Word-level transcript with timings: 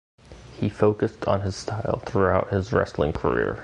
He 0.57 0.67
focused 0.67 1.25
on 1.27 1.43
this 1.45 1.55
style 1.55 1.99
throughout 1.99 2.49
his 2.49 2.73
wrestling 2.73 3.13
career. 3.13 3.59